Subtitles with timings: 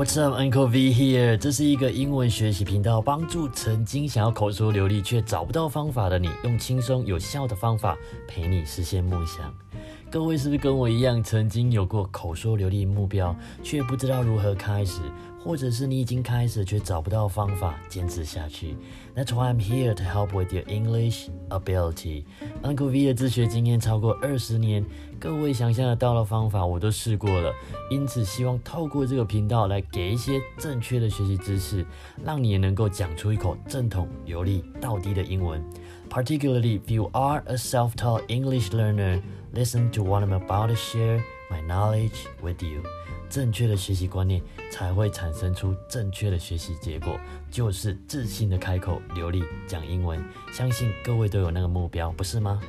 [0.00, 1.36] What's up, Uncle V here？
[1.36, 7.94] 这是一个英文学习频道，帮助曾经想要口说流利却找不到方法的你，用轻松有效的方法
[8.26, 9.54] 陪你实现梦想。
[10.10, 15.02] 各位是不是跟我一样，曾经有过口说流利目标，却不知道如何开始？
[15.42, 18.76] 或者是你已经开始却找不到方法坚持下去
[19.16, 22.24] ？That's why I'm here to help with your English ability.
[22.62, 24.84] Uncle V 的自学经验超过二十年，
[25.18, 27.52] 各位想象得到的方法我都试过了，
[27.90, 31.84] 因此希望透过这个频道来给一些正确的学习知识，
[32.24, 35.62] 让你也能够讲出一口正统、流利、到底的英文。
[36.10, 39.22] Particularly if you are a self-taught English learner,
[39.54, 42.82] listen to what I'm about to share my knowledge with you.
[43.28, 47.18] 正确的学习观念才会产生出正确的学习结果，
[47.50, 50.22] 就是自信的开口流利讲英文。
[50.52, 52.60] 相信各位都有那个目标，不是吗？